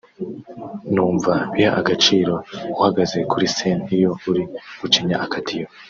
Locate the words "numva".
0.93-1.33